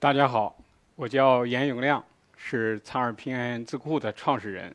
[0.00, 0.56] 大家好，
[0.94, 2.04] 我叫严永亮，
[2.36, 4.72] 是苍耳平安字库的创始人。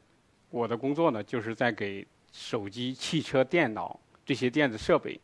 [0.49, 5.17] 我的工作呢，就是在给手机、汽车、电脑这些电子设备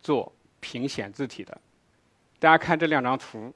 [0.00, 1.56] 做屏显字体的。
[2.40, 3.54] 大家看这两张图，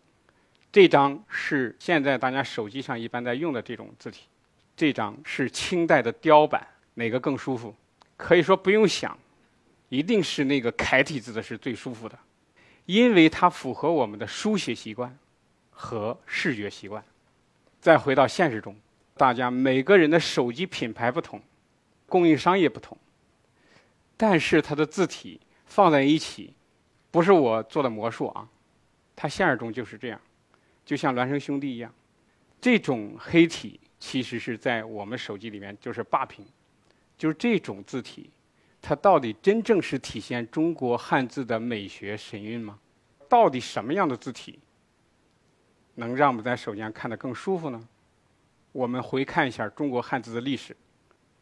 [0.70, 4.28] 这张是现在大家手机上一般在用的这种字体，
[4.76, 7.74] 这张是清代的雕版，哪个更舒服？
[8.16, 9.18] 可以说不用想，
[9.88, 12.16] 一定是那个楷体字的是最舒服的，
[12.86, 15.18] 因为它符合我们的书写习惯。
[15.80, 17.02] 和视觉习惯，
[17.80, 18.74] 再回到现实中，
[19.16, 21.40] 大家每个人的手机品牌不同，
[22.08, 22.98] 供应商也不同，
[24.16, 26.52] 但是它的字体放在一起，
[27.12, 28.48] 不是我做的魔术啊，
[29.14, 30.20] 它现实中就是这样，
[30.84, 31.94] 就像孪生兄弟一样，
[32.60, 36.44] 这种黑体其实是在我们手机里面就是霸屏，
[37.16, 38.28] 就是这种字体，
[38.82, 42.80] 它到底真正是体现中国汉字的美学神韵吗？
[43.28, 44.58] 到底什么样的字体？
[45.98, 47.88] 能让我们在手机上看得更舒服呢？
[48.70, 50.76] 我们回看一下中国汉字的历史。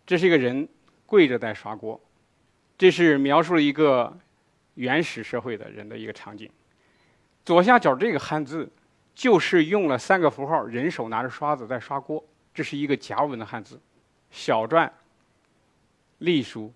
[0.06, 0.66] 这是一个人
[1.04, 2.00] 跪着在刷锅，
[2.78, 4.16] 这是描述了一个
[4.74, 6.50] 原始社会的人的一个场景。
[7.44, 8.66] 左下角这个汉字
[9.14, 12.24] 就是用了三个符号，人手拿着刷子在刷锅。
[12.54, 13.78] 这是一个甲骨文的汉字：
[14.30, 14.90] 小篆、
[16.18, 16.72] 隶书、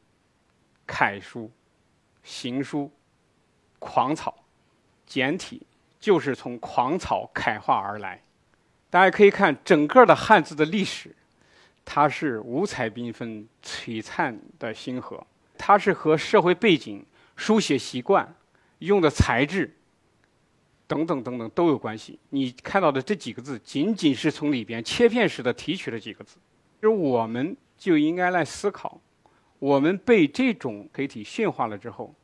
[0.86, 1.50] 楷书、
[2.22, 2.92] 行书、
[3.78, 4.44] 狂草、
[5.06, 5.66] 简体。
[6.00, 8.22] 就是从狂草楷化而来，
[8.88, 11.14] 大家可以看整个的汉字的历史，
[11.84, 15.24] 它是五彩缤纷、璀璨的星河，
[15.58, 17.04] 它是和社会背景、
[17.36, 18.34] 书写习惯、
[18.78, 19.70] 用的材质
[20.86, 22.18] 等等等等都有关系。
[22.30, 26.38] 你看到的这几个字，仅仅是从里边切片式的提取了几个字，
[26.80, 28.98] 而我们就应该来思考：
[29.58, 32.14] 我们被这种黑体驯化了之后，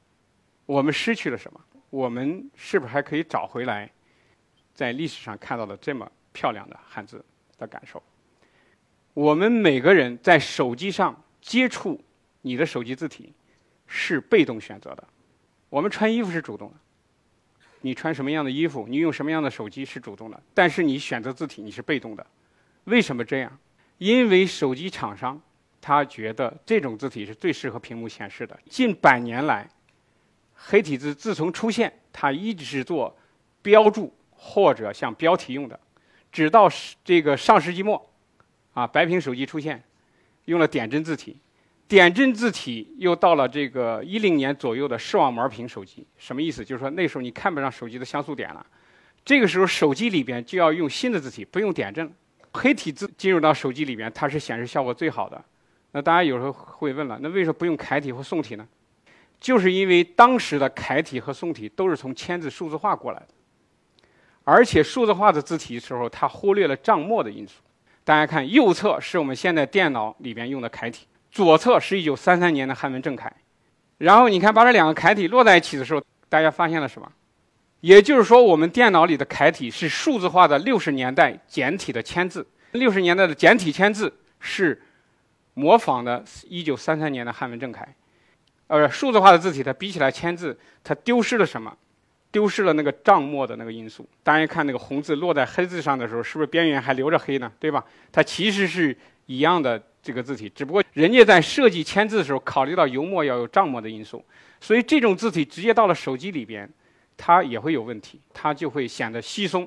[0.65, 1.61] 我们失去了什么？
[1.97, 3.91] 我们是不是还可以找回来，
[4.75, 7.25] 在历史上看到的这么漂亮的汉字
[7.57, 8.03] 的感受？
[9.15, 11.99] 我们每个人在手机上接触
[12.43, 13.33] 你的手机字体
[13.87, 15.09] 是被动选择的，
[15.71, 16.75] 我们穿衣服是主动的，
[17.81, 22.27] 你穿什么样的衣服，你用什么样的手机是主动的，但是你选择字体你是被动的。
[22.85, 23.59] 为什么这样？
[23.97, 25.41] 因为手机厂商
[25.81, 28.61] 他觉得这种字体是最适合屏幕显示的。
[28.69, 29.67] 近百年来。
[30.57, 33.17] 黑体字自从出现，它一直是做
[33.63, 35.79] 标注或者像标题用的，
[36.33, 36.69] 直到
[37.05, 38.11] 这个上世纪末，
[38.75, 39.83] 啊，白屏手机出现，
[40.47, 41.37] 用了点阵字体，
[41.87, 46.65] 点阵字体又到了这个一零年左右的视网膜屏手机，什么意思？
[46.65, 48.65] 就是说那时候你看不上手机的像素点了，
[49.25, 52.13] 这个时候手机里边就要用新的字体，不用点阵。
[52.53, 55.45] 黑体字进入到手机里边，它是显示效果最好的。
[55.93, 58.67] 那大家有时候会问了，那为什么不用楷体或宋体呢？
[59.39, 63.29] 就是因为当时的楷体和宋体都是从签字数字化过来的，
[64.45, 67.61] 而且数字化的字体的时候，它忽略了账墨的因素。
[68.03, 73.33] 大家看，右侧是我们现在电脑里边用的楷体，左侧是一九三三年的汉文正楷。
[73.99, 77.11] 然后你看，把这两个楷体摞在一起的时候，大家发现了什么？
[77.81, 82.47] 也就是说，我们电脑里的楷体是数字化的六十年代简体的签字。
[82.73, 84.83] 六十年代的简体签字是
[85.55, 87.89] 模仿的一九三三年的汉文正楷。
[88.69, 91.77] 呃，数字化的字体，它比起来签字，它丢失了什么？
[92.33, 94.07] 丢失了那个账墨的那个因素。
[94.23, 97.51] 大家看那个红字落在黑字上的时候，是不是边缘还留着黑呢？
[97.59, 97.83] 对吧？
[98.11, 98.95] 它其实是
[99.27, 104.23] 一样的这个字体，只不过人家在设计签字的时候考虑到油墨要有账墨的因素，
[104.61, 106.69] 所以这种字体直接到了手机里边，
[107.17, 109.67] 它也会有问题，它就会显得稀松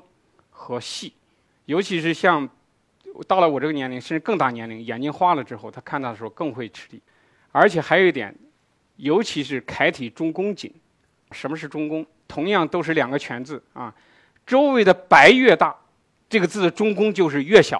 [0.51, 1.13] 和细，
[1.65, 2.47] 尤其是像
[3.27, 7.01] 到了我这个年龄，甚至更大年龄，眼睛花了之后，他看到的时候更会吃力，
[7.51, 8.35] 而且还有一点。
[8.99, 10.69] 尤其是楷体中宫紧，
[11.31, 12.05] 什么是中宫？
[12.27, 13.93] 同样都是两个全字啊，
[14.45, 15.73] 周围的白越大，
[16.29, 17.79] 这个字的中宫就是越小；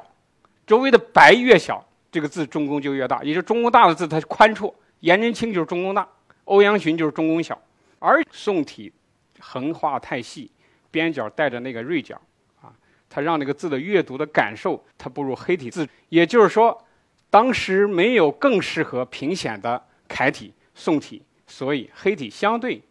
[0.65, 3.21] 周围的白越小，这个字中宫就越大。
[3.21, 6.07] 也就中宫大的字它宽绰，颜真卿就是中宫大，
[6.45, 7.61] 欧阳询就是中宫小。
[7.99, 8.91] 而宋体
[9.39, 10.49] 横画太细，
[10.89, 12.19] 边角带着那个锐角
[12.61, 12.71] 啊，
[13.09, 15.85] 它让那个字的阅读的感受它不如黑体字。
[16.07, 16.81] 也就是说，
[17.29, 20.53] 当时没有更适合平显的楷体。
[20.79, 22.81] 宋体，所以黑体相对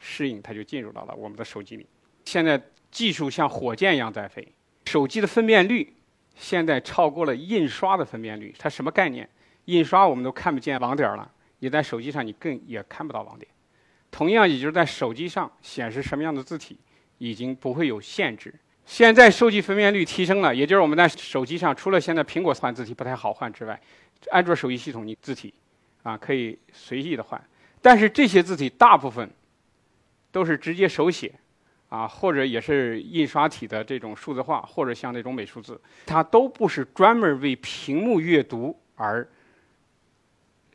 [0.00, 1.86] 适应，它就进入到了我们的手机里。
[2.24, 4.46] 现在技术像火箭一样在飞，
[4.86, 5.94] 手机的分辨率
[6.34, 8.52] 现在超过了印刷的分辨率。
[8.58, 9.28] 它什么概念？
[9.66, 11.30] 印刷我们都看不见网点了，
[11.60, 13.48] 你在手机上你更也看不到网点。
[14.10, 16.76] 同样，也就是在手机上显示什么样的字体，
[17.18, 18.52] 已经不会有限制。
[18.84, 23.80] 现在手机分辨率提升了，也就是我们在手机上，除了现在苹果换字体不太好换之外，
[24.32, 25.54] 安卓手机系统你字体。
[26.08, 27.38] 啊，可以随意的换，
[27.82, 29.28] 但是这些字体大部分
[30.32, 31.34] 都是直接手写，
[31.90, 39.28] 啊，或者也是印刷体的这种数字化，或者像那种美术字，它都不是专门为屏幕阅读而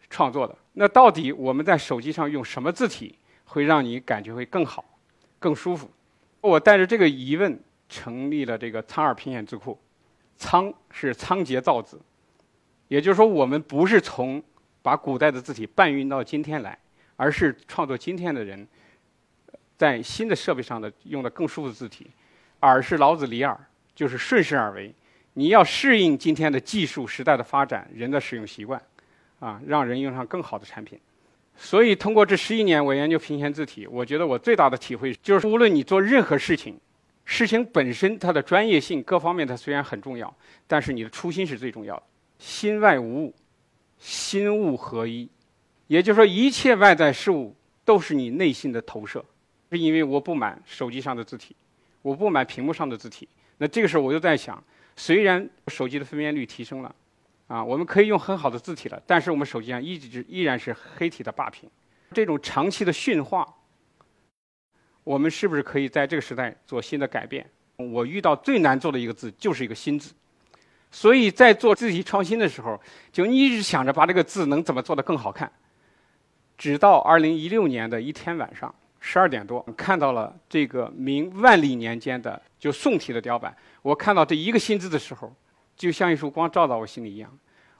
[0.07, 0.55] 创作的。
[0.73, 4.85] 那到底我们在手机上用什么字体会让你感觉会更好、
[5.39, 5.89] 更舒服？
[6.41, 7.59] 我带着这个疑问
[7.89, 9.79] 成立了这个苍耳拼写字库。
[10.37, 11.99] 仓是仓颉造字，
[12.87, 14.43] 也就是说，我们不是从
[14.83, 16.77] 把古代的字体搬运到今天来，
[17.15, 18.67] 而是创作今天的人。
[19.75, 22.07] 在新的设备上的用的更舒服的字体，
[22.61, 23.57] 耳是老子理耳，
[23.95, 24.93] 就是顺势而为。
[25.33, 28.81] 你要适应今天的技术时代的发展，人的使用习惯，
[29.39, 30.97] 啊，让人用上更好的产品。
[31.57, 36.79] 所以，通过这十一年我研究平弦字体，我觉得我最大的体会就是，无论你做任何事情，
[37.25, 40.33] 事情本身它的专业性各方面它虽然很重要，
[40.67, 42.03] 但是你的初心是最重要的。
[42.37, 43.33] 心外无物，
[43.99, 45.29] 心物合一，
[45.87, 47.55] 也就是说，一切外在事物
[47.85, 49.23] 都是你内心的投射。
[49.71, 51.55] 是因为我不满手机上的字体，
[52.03, 53.27] 我不满屏幕上的字体。
[53.57, 54.63] 那这个时候我就在想，
[54.95, 56.95] 虽然手机的分辨率提升了，
[57.47, 61.67] 啊，我们可以用很好的字体了，但是我们手机上一直依然是黑体的霸屏。
[62.11, 63.51] 这种长期的驯化，
[65.03, 67.49] 我们是不是可以在这个时代做新的改变？
[67.77, 70.13] 我遇到最难做的一个字就是一个“新”字，
[70.93, 72.79] 所以在做字体创新的时候，
[73.11, 75.51] 就一直想着把这个字能怎么做得更好看。
[76.57, 78.73] 直到二零一六年的一天晚上。
[79.05, 83.53] 十二点多，看到了这个明万历年间的就宋体的雕版。
[83.81, 85.35] 我看到这一个新字的时候，
[85.75, 87.29] 就像一束光照到我心里一样。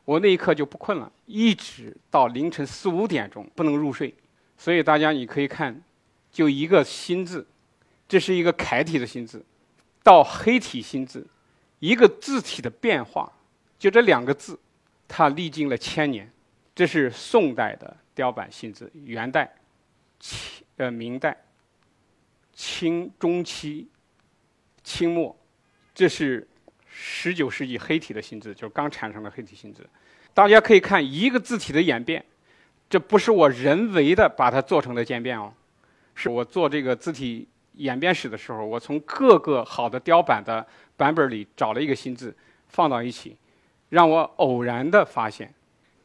[0.04, 4.14] 我那一刻就不困了，一直到凌晨四五点钟不能入睡。
[4.58, 5.82] 所以大家你可以看，
[6.30, 7.48] 就一个新字，
[8.06, 9.46] 这是一个楷体的新字，
[10.04, 11.26] 到黑体新字，
[11.84, 13.30] 一个字体的变化，
[13.78, 14.58] 就这两个字，
[15.06, 16.32] 它历经了千年。
[16.74, 19.54] 这是宋代的雕版新字，元代。
[20.18, 21.38] 清呃，明代、
[22.54, 23.86] 清中期、
[24.82, 25.38] 清末，
[25.94, 26.48] 这是
[26.88, 29.86] 十九世纪黑体的新字，就是刚产生的黑体新字。
[30.34, 32.24] 大家可以看一个字体的演变，
[32.90, 35.54] 这不是我人为的把它做成的渐变哦，
[36.16, 40.66] 是我做这个字体演变史的时候，我从各个好的雕版的
[41.04, 42.34] 版本里找了一个新字
[42.70, 43.36] 放到一起，
[43.90, 45.54] 让我偶然的发现，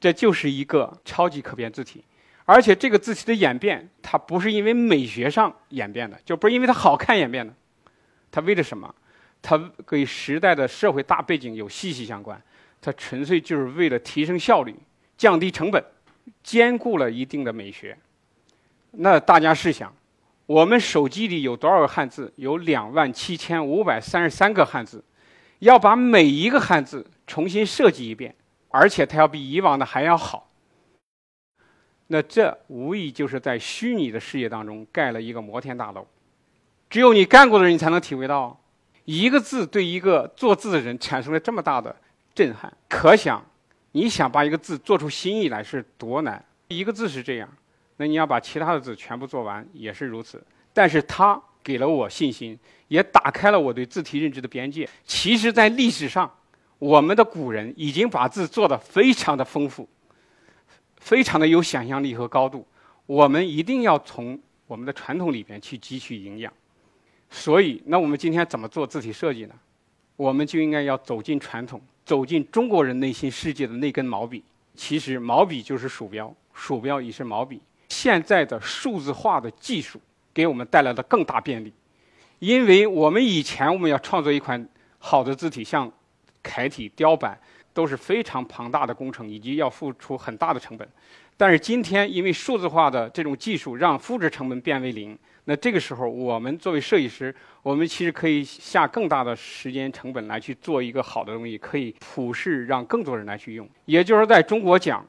[0.01, 2.03] 这就是一个超级可变字体。
[2.45, 7.55] 而且这个字体的演变，它不是因为美学上演变的，就不是因为它好看演变的，
[8.33, 8.93] 它为了什么？
[9.41, 9.57] 它
[9.87, 12.43] 跟时代的社会大背景有息息相关，
[12.81, 14.75] 它纯粹就是为了提升效率、
[15.17, 15.81] 降低成本，
[16.43, 17.97] 兼顾了一定的美学。
[18.91, 19.95] 那大家试想，
[20.49, 22.33] 我们手机里有多少个汉字？
[22.37, 25.05] 有两万七千五百三十三个汉字，
[25.59, 28.35] 要把每一个汉字重新设计一遍，
[28.71, 30.51] 而且它要比以往的还要好。
[32.07, 36.07] 那这无疑就是在虚拟的世界当中盖了一个摩天大楼，
[36.89, 38.59] 只有你干过的人，你才能体会到，
[39.05, 41.95] 一个字对一个做字的人产生了这么大的
[42.35, 42.75] 震撼。
[42.89, 43.45] 可想，
[43.93, 46.43] 你想把一个字做出新意来是多难。
[46.69, 47.47] 一个字是这样，
[47.99, 50.43] 那你要把其他的字全部做完也是如此。
[50.73, 52.59] 但是它给了我信心，
[52.89, 54.89] 也打开了我对字体认知的边界。
[55.05, 56.33] 其实，在历史上，
[56.79, 59.87] 我们的古人已经把字做得非常的丰富。
[60.97, 62.67] 非常的有想象力和高度，
[63.07, 66.53] 我们一定要从我们的传统里边去汲取营养。
[67.31, 69.55] 所以，那我们今天怎么做字体设计呢？
[70.17, 74.43] 我们就应该要走进传统，走进中国人内心世界的那根毛笔。
[74.75, 77.61] 其实，毛笔就是鼠标，鼠标也是毛笔。
[77.89, 80.01] 现在的数字化的技术
[80.33, 81.73] 给我们带来了更大便利，
[82.39, 84.69] 因为我们以前我们要创作一款
[84.99, 85.91] 好的字体，像
[86.43, 87.39] 楷体雕版。
[87.75, 90.89] 都是非常庞大的工程，以及要付出很大的成本。
[91.37, 95.17] 但是今天，因为数字化的这种技术，让复制成本变为零。
[95.45, 103.69] 那这个时候，我们作为设计师，我们其实可以下更大的时间成本来去做一个好的东西，可以普世，让更多人来去用。
[103.85, 105.07] 也就是在中国讲，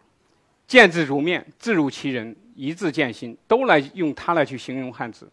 [0.69, 5.27] 见字如面，字如其人，一字见心，都来用它来去形容汉字。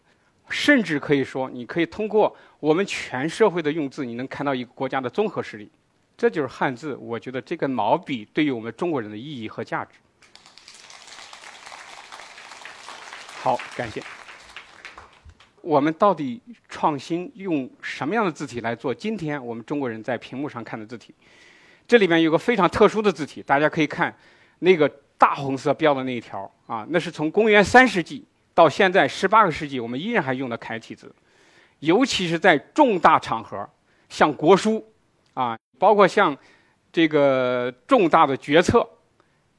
[0.49, 5.69] 甚至可以说，你可以通过我们全社会的用字，你能看到一个国家的综合实力。
[6.17, 9.91] 这就是汉字，我觉得这个毛笔对于我们中国人的意义和价值。
[13.39, 14.01] 好，感谢。
[15.61, 21.13] 我们到底创新用什么样的字体来做今天我们中国人在屏幕上看的字体？
[21.87, 24.17] 这里面有个非常特殊的字体，大家可以看
[24.59, 31.13] 那个大红色标的那一条啊，那是从公元三世纪到现在十八个世纪，我们依然还用的楷体字，
[31.79, 33.67] 尤其是在重大场合，
[34.09, 34.85] 像国书
[35.33, 35.57] 啊。
[35.79, 36.35] 包括像
[36.91, 38.83] 这个重大的决策，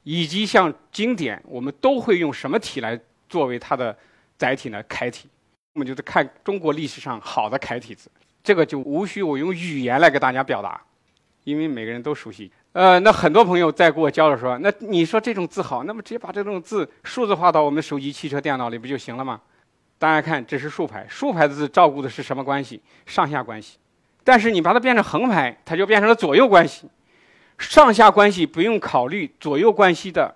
[0.03, 2.99] 以及像经典，我们都会用什么体来
[3.29, 3.97] 作为它的
[4.37, 4.83] 载体呢？
[4.83, 5.29] 楷体。
[5.75, 8.11] 我们就是看中国历史上好的楷体字，
[8.43, 10.81] 这个就无需我用语言来给大家表达，
[11.45, 12.51] 因为每个人都熟悉。
[12.73, 19.41] 呃，那很多朋友在跟我交流说，那你说这种字好，那么直接把这种字数字化到我们手机、汽车、电脑里不就行了吗？
[19.97, 22.81] 大家看，这是竖排，竖排的字照顾的是什么关系？
[23.05, 23.77] 上下关系。
[24.23, 26.87] 但是你把它变成横排，它就变成了左右关系。
[27.57, 30.33] 上下关系不用考虑左右关系的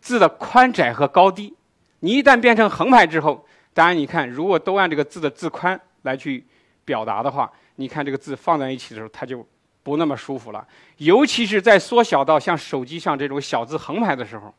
[0.00, 1.54] 字的宽窄和高低。
[2.00, 6.44] 你一旦变成横排之后，当然你看，如果都按这个字的字宽来去
[6.84, 9.46] 表达的话，你看这个字放在一起的时候，它就
[9.84, 10.66] 不那么舒服了。
[10.96, 14.52] 尤其是在缩小到像手机上这种小字横排的时候，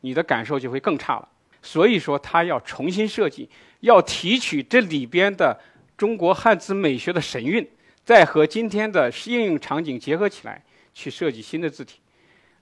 [0.00, 1.28] 你的感受就会更差了。
[1.60, 5.58] 所以说，它要重新设计，要提取这里边的
[5.96, 7.68] 中国汉字美学的神韵，
[8.04, 10.62] 再和今天的应用场景结合起来，
[10.94, 11.98] 去设计新的字体。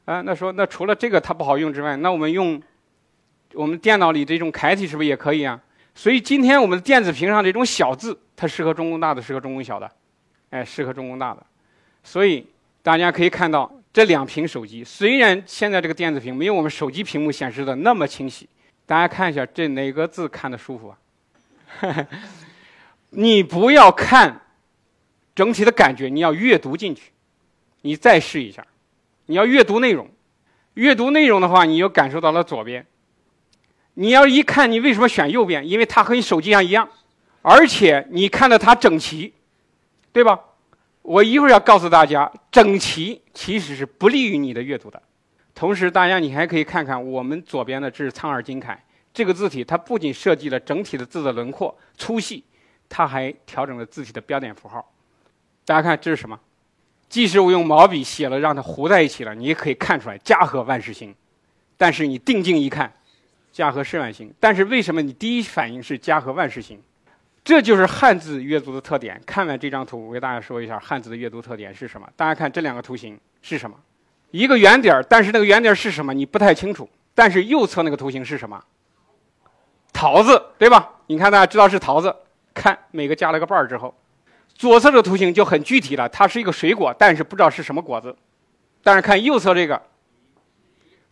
[0.06, 2.60] 啊，那说那除了这个它不好用之外，那我们用
[3.52, 5.60] 我们电脑里这种楷体是不是也可以啊？
[5.94, 9.90] 所以今天我们的电子屏上这种小字，它适合中工大的，适合中工小的，
[10.50, 11.44] 哎，适合中工大的。
[12.06, 12.46] 所以
[12.84, 18.48] 大家可以看到，这两屏手机虽然现在这个电子屏没有我们手机屏幕显示的那么清晰。
[18.86, 20.96] 大家看一下，这哪个字看的舒服啊？
[23.10, 24.42] 你不要看
[25.34, 27.10] 整体的感觉，你要阅读进去。
[27.80, 28.64] 你再试一下，
[29.26, 30.08] 你要阅读内容。
[30.74, 32.86] 阅读内容的话，你又感受到了左边。
[33.94, 35.68] 你要一看，你为什么选右边？
[35.68, 36.88] 因为它和你手机上一样，
[37.42, 39.34] 而且你看到它整齐，
[40.12, 40.38] 对吧？
[41.06, 45.00] 我一会儿要告诉大家，整齐其实是不利于你的阅读的。
[45.54, 48.76] 同时，大家你还可以看看我们左边的，这是苍耳金楷
[49.14, 52.42] 这个字体，它不仅设计了整体的字的轮廓粗细，
[52.88, 54.84] 它还调整了字体的标点符号。
[55.64, 56.38] 大家看这是什么？
[57.08, 61.14] 即使我用毛笔写了，让它糊在一起了，你也可以看出来“家和万事兴”。
[61.78, 62.92] 但是你定睛一看
[63.52, 64.34] ，“家和世万兴”。
[64.40, 66.82] 但是为什么你第一反应是“家和万事兴”？
[67.46, 69.22] 这就是汉字阅读的特点。
[69.24, 72.08] 看完这张图，我给大家说一下汉字的阅读特点是什么。
[72.16, 73.76] 大家看这两个图形是什么？
[74.32, 76.12] 一个圆点儿，但是那个圆点儿是什么？
[76.12, 76.90] 你不太清楚。
[77.14, 78.60] 但是右侧那个图形是什么？
[79.92, 80.90] 桃子，对吧？
[81.06, 82.12] 你看，大家知道是桃子。
[82.52, 83.94] 看每个加了个瓣儿之后，
[84.52, 88.16] 左侧这个图形就很具体了，它是一个水果，但是不知道是什么果子。
[88.82, 89.80] 但是看右侧这个，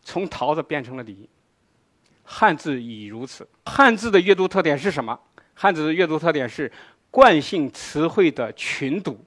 [0.02, 1.28] 从桃子变成了梨。
[2.24, 3.46] 汉字已如此。
[3.66, 5.16] 汉字的阅读特点是什么？
[5.54, 6.70] 汉字的阅读特点是
[7.10, 9.18] 惯性词汇的群读，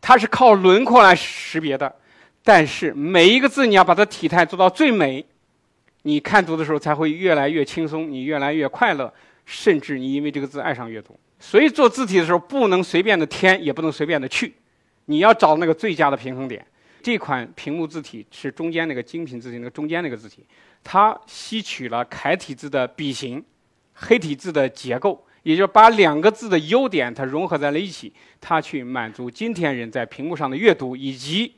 [0.00, 1.94] 它是靠轮廓来识别的。
[2.42, 5.24] 但是每一个字你要把它体态做到最美，
[6.02, 9.12] 你看读的时候才会越来越轻松，你越来越快乐，
[9.44, 11.18] 甚至你因为这个字爱上阅读。
[11.38, 14.54] 所以做字体的时候不能随便的添，也不能随便的去，
[15.04, 16.64] 你要找那个最佳的平衡点。
[17.02, 20.44] 这款屏幕字体是中间那个精品字体那个中间那个字体，
[20.82, 23.44] 它吸取了楷体字的笔形、
[23.92, 31.54] 黑体字的结构，也就是把两个字的优点它融合在了一起，它去满足今天人在屏幕上的阅读以及。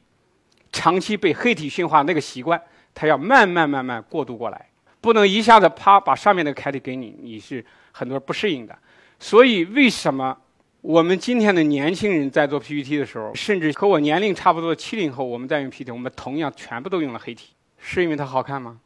[0.70, 2.60] 长期被黑体驯化那个习惯，
[2.92, 4.68] 他要慢慢慢慢过渡过来，
[5.00, 8.78] 不能一下子啪把上面那个楷体给你，你是很多人不适应的。
[9.18, 10.36] 所以为什么
[10.82, 18.78] 我们今天的年轻人在做 PPT 的时候，甚至和我年龄差不多的七零后，我们在用 PPT，我们同样全部都用了黑体，是因为它好看吗？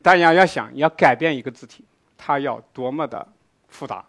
[0.00, 1.84] 大家要想要改变一个字体，
[2.16, 3.26] 它要多么的
[3.66, 4.04] 复杂。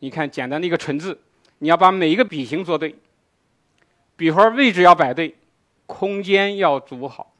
[0.00, 1.18] 你看简单的一个“纯”字，
[1.58, 2.94] 你要把每一个笔形做对，
[4.16, 5.34] 笔画位置要摆对。
[5.86, 7.32] 空间要组好，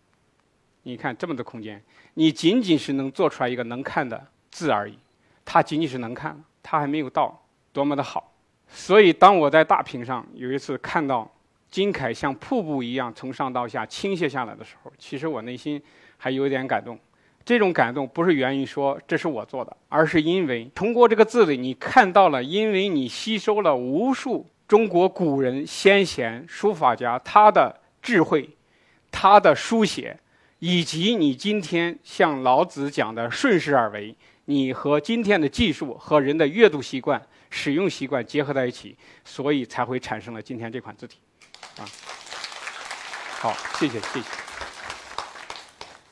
[0.83, 1.85] 你看这么多空间，
[2.15, 4.99] 你仅仅是能做出来一个能看的字而已，
[5.45, 7.39] 它仅仅是能看，它还没有到
[7.75, 8.33] 多么的好。
[8.67, 11.31] 所以当我在大屏上有一次看到
[11.71, 15.79] 金凯像瀑布一样从上到下倾泻下来的时候，其实我内心
[16.17, 16.99] 还有点感动。
[17.49, 27.75] 这种感动不是源于说这是我做的，而是因为通过这个字里你看到了，因为你吸收了无数中国古人先贤书法家他的。
[28.01, 28.49] 智慧，
[29.11, 30.19] 他的书写，
[30.61, 34.15] 以及你今天像老子讲的顺势而为，
[34.45, 41.19] 你和今天的技术和人的阅读习惯、使用习惯结合在一起，所以才会产生了今天这款字体。
[41.77, 41.85] 啊，
[43.41, 44.48] 好，谢谢，谢谢。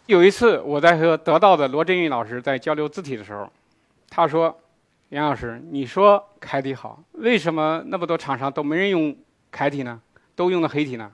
[0.07, 3.51] 有一次我在和得到的罗振玉老师在交流字体的时候，
[4.09, 4.57] 他说
[5.11, 9.17] ：“杨老师，你说楷体好，为什么那么多厂商都没人用
[9.51, 10.01] 楷体呢？
[10.37, 11.11] 都用的黑体呢？”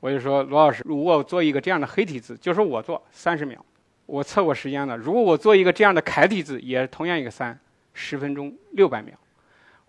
[0.00, 3.64] 我就说罗老师，如果我做一个这样的黑体字，就是我做三十秒，
[4.04, 4.94] 我测过时间了。
[4.98, 7.58] 如果我做一个这样的楷体字，也同样一个三
[7.94, 9.14] 十分钟六百秒，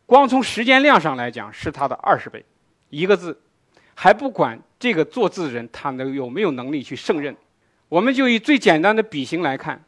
[0.05, 2.45] 光从时间量上来讲是它的二十倍。
[2.89, 3.37] 一个字，
[3.93, 7.35] 还不管这个做字的人他能有没有能力去胜任。
[7.91, 9.83] 我们就以最简单的笔形来看，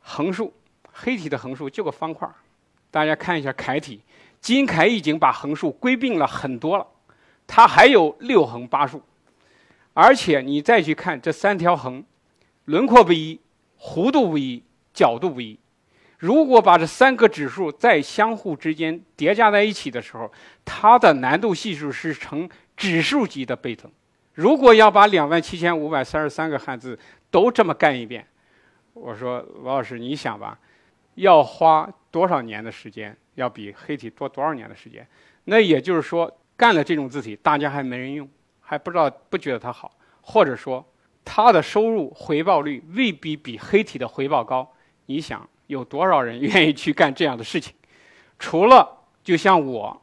[0.00, 0.52] 横竖
[0.92, 2.28] 黑体的横竖就个方块
[2.90, 4.02] 大家看一下楷体，
[4.38, 6.86] 金楷已经把横竖归并了很多了，
[7.46, 9.02] 它还有六横八竖，
[9.94, 12.04] 而且你再去看这三条横，
[12.66, 13.40] 轮廓不一，
[13.80, 15.58] 弧度不一，角度不一。
[16.18, 20.30] 如果把这三个指数再相互之间叠加在一起的时候，
[20.66, 23.90] 它的难度系数是呈指数级的倍增。
[24.40, 26.98] 如果要把两万七千五百三十三个汉字
[27.30, 28.26] 都这么干一遍，
[28.94, 30.58] 我说罗老师，你想吧，
[31.16, 33.14] 要花多少年的时间？
[33.34, 35.06] 要比黑体多多少年的时间？
[35.44, 38.26] 那也就是说，干了这种字体，大家还没人用，
[38.62, 39.92] 还不知道不觉得它好，
[40.22, 40.82] 或者说
[41.22, 44.66] 它的收入回报率未必比黑体的回报高。
[45.04, 45.46] 你想？
[45.66, 47.74] 有多少人愿意去干这样的事情？
[48.38, 50.00] 除了就像我，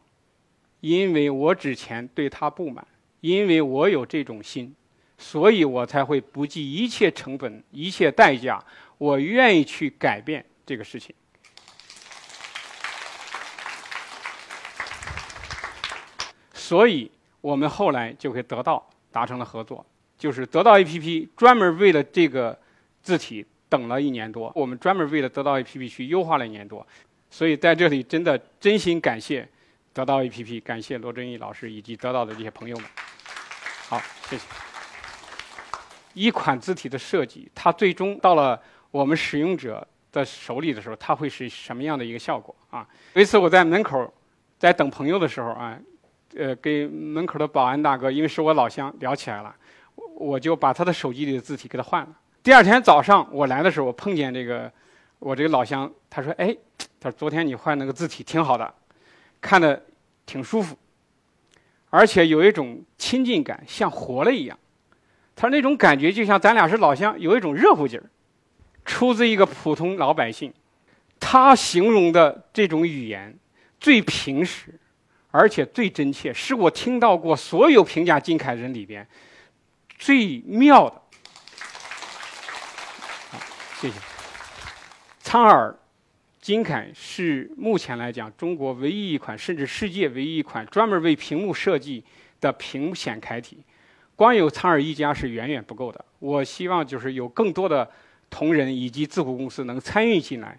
[0.82, 2.86] 因为我之前对他不满，
[3.28, 4.74] 因为我有这种心，
[5.18, 8.64] 所以我才会不计一切成本、一切代价，
[8.98, 11.14] 我愿意去改变这个事情。
[16.54, 19.86] 所以我们后来就会得到达成了合作，
[20.18, 22.58] 就是得到 APP 专门为了这个
[23.02, 23.46] 字体。
[23.70, 26.88] 等了一年多，我们专门为了得到 APP 去优化了一年多，
[27.30, 29.46] 所以在这里真的真心感谢
[29.92, 32.86] 得到 APP，感谢罗振义老师以及得到的这些朋友们。
[33.90, 34.44] 好，谢谢。
[36.14, 42.86] 一款字体的设计，它最终到了我们使用者的手里的时候，它会是什么样的一个效果啊？
[43.14, 44.14] 有一次我在门口
[44.60, 45.80] 在等朋友的时候啊，
[46.36, 49.56] 呃，跟门口的保安大哥，因为是我老乡，聊起来了，
[50.16, 52.10] 我就把他的手机里的字体给他换了。
[52.44, 54.70] 第二天早上我来的时候，我碰见这个
[55.20, 56.54] 我这个老乡，他说：“哎，
[57.00, 58.74] 他说昨天你换那个字体挺好的，
[59.40, 59.82] 看的
[60.26, 60.78] 挺舒服，
[61.90, 64.58] 而且有一种亲近感，像活了一样。”
[65.36, 68.10] 他说那种感觉就像咱俩是老乡，有一种热乎劲儿。
[68.84, 70.54] 出自一个普通老百姓，
[71.20, 73.38] 他形容的这种语言
[73.80, 74.74] 最平实，
[75.30, 79.06] 而且最真切，是我听到过所有评价金凯人里边
[79.98, 81.02] 最妙的。
[83.80, 83.96] 谢谢。
[85.20, 85.78] 苍耳
[86.48, 92.02] 金楷是目前来讲中国唯一一款，甚至世界唯一一款专门为屏幕设计
[92.40, 93.58] 的屏显楷体。
[94.16, 96.06] 光有苍耳一家是远远不够的。
[96.20, 97.86] 我希望就是有更多的
[98.30, 100.58] 同仁以及字库公司能参与进来，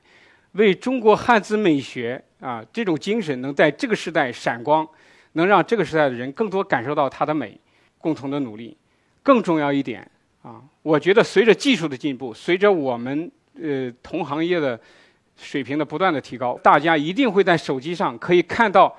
[0.53, 4.87] 为中国汉字美学啊这种精神能在这个时代闪光，
[5.33, 7.59] 能让这个时代的人更多感受到它的美，
[7.96, 8.77] 共同的努力。
[9.22, 10.07] 更重要一点。
[10.42, 14.79] 啊，我觉得随着技术的进步，随着我们呃同行业的
[15.40, 18.94] 水平的不断的提高，大家一定会在手机上可以看到，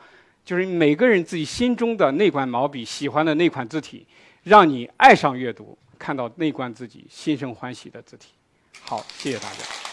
[0.45, 4.07] 就是每个人自己心中的那款毛笔，喜欢的那款字体，
[4.43, 8.29] 让你爱上阅读，看到那款自己心生欢喜的字体。
[8.81, 9.88] 好，谢谢大家。